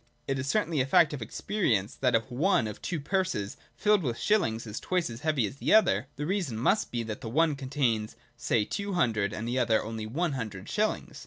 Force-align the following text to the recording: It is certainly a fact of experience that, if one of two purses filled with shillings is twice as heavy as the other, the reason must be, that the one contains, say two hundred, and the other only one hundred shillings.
It 0.27 0.39
is 0.39 0.47
certainly 0.47 0.81
a 0.81 0.87
fact 0.87 1.13
of 1.13 1.21
experience 1.21 1.93
that, 1.93 2.15
if 2.15 2.31
one 2.31 2.65
of 2.65 2.81
two 2.81 2.99
purses 2.99 3.55
filled 3.75 4.01
with 4.01 4.17
shillings 4.17 4.65
is 4.65 4.79
twice 4.79 5.11
as 5.11 5.21
heavy 5.21 5.45
as 5.45 5.57
the 5.57 5.75
other, 5.75 6.07
the 6.15 6.25
reason 6.25 6.57
must 6.57 6.89
be, 6.91 7.03
that 7.03 7.21
the 7.21 7.29
one 7.29 7.55
contains, 7.55 8.15
say 8.35 8.65
two 8.65 8.93
hundred, 8.93 9.31
and 9.31 9.47
the 9.47 9.59
other 9.59 9.83
only 9.83 10.07
one 10.07 10.31
hundred 10.31 10.67
shillings. 10.67 11.19